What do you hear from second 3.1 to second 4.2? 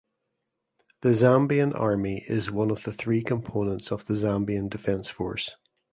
components of the